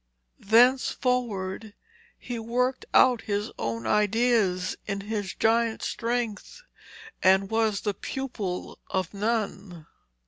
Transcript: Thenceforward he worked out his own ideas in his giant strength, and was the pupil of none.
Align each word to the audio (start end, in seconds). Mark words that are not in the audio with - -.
Thenceforward 0.39 1.75
he 2.17 2.39
worked 2.39 2.85
out 2.91 3.21
his 3.21 3.51
own 3.59 3.85
ideas 3.85 4.75
in 4.87 5.01
his 5.01 5.35
giant 5.35 5.83
strength, 5.83 6.63
and 7.21 7.51
was 7.51 7.81
the 7.81 7.93
pupil 7.93 8.79
of 8.87 9.13
none. 9.13 9.85